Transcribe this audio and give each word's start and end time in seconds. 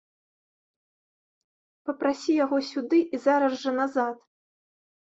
Папрасі 1.91 2.31
яго 2.45 2.57
сюды 2.73 3.07
і 3.17 3.25
зараз 3.29 3.51
жа 3.67 3.71
назад! 3.81 4.15